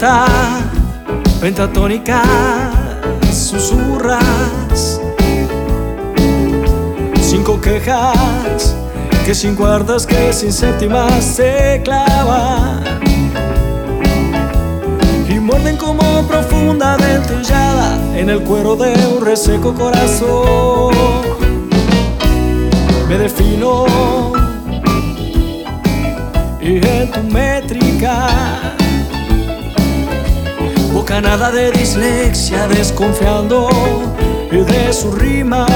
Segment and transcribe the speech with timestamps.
[0.00, 0.24] nota
[1.42, 2.22] pentatónica
[3.30, 4.98] susurras
[7.20, 8.74] cinco quejas
[9.26, 12.82] que sin cuartas que sin séptimas se clavan
[15.28, 21.39] y muerden como profunda dentellada en el cuero de un reseco corazón
[31.10, 33.68] bocanada de dislexia desconfiando
[34.52, 35.66] de su rima.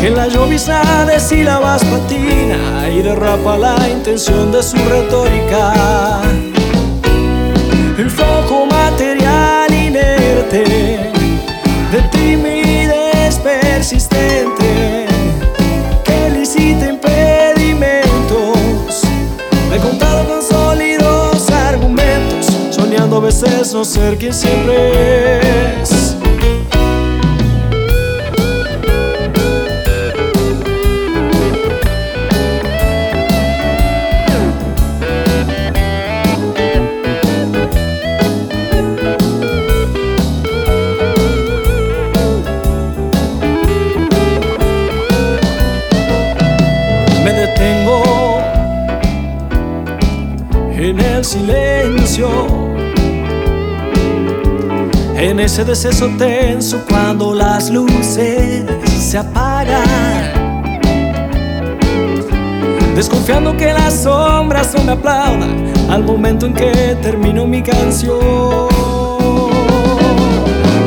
[0.00, 6.22] Que la llovizna de sílabas patina y derrapa la intención de su retórica
[23.12, 25.40] soñando a veces no ser quien siempre
[25.82, 26.16] es.
[47.24, 48.40] Me detengo
[50.74, 52.71] en el silencio,
[55.22, 60.72] en ese deceso tenso cuando las luces se apagan,
[62.96, 68.18] desconfiando que las sombras no me aplaudan al momento en que termino mi canción.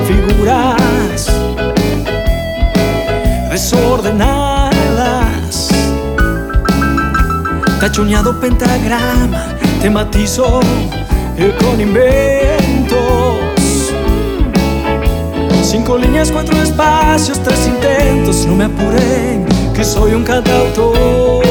[0.06, 1.31] Figuras
[3.50, 5.69] desordenadas
[7.79, 10.59] tachuñado pentagrama, te matizo
[11.38, 12.65] eh, con inventos.
[15.66, 19.44] Cinco líneas, cuatro espacios, tres intentos, no me apuré,
[19.74, 21.44] que soy un cantautor.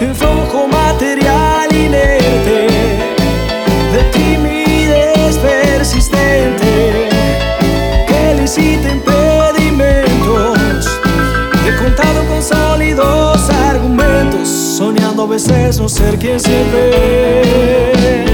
[0.00, 2.68] Influjo material inerte,
[3.92, 7.08] de timidez persistente,
[8.06, 10.86] que licita impedimentos,
[11.64, 17.42] de contado con sólidos argumentos, soñando a veces no ser quien siempre
[18.22, 18.27] es.